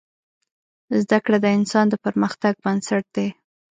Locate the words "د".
1.43-1.47, 1.89-1.93